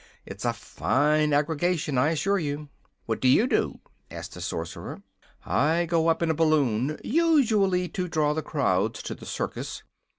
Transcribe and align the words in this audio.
It's 0.25 0.45
a 0.45 0.51
fine 0.53 1.31
aggregation, 1.31 1.95
I 1.95 2.09
assure 2.09 2.39
you." 2.39 2.69
"What 3.05 3.21
do 3.21 3.27
you 3.27 3.45
do?" 3.45 3.81
asked 4.09 4.33
the 4.33 4.41
Sorcerer. 4.41 5.03
"I 5.45 5.85
go 5.85 6.07
up 6.07 6.23
in 6.23 6.31
a 6.31 6.33
balloon, 6.33 6.97
usually, 7.03 7.87
to 7.89 8.07
draw 8.07 8.33
the 8.33 8.41
crowds 8.41 9.03
to 9.03 9.13
the 9.13 9.27
circus. 9.27 9.83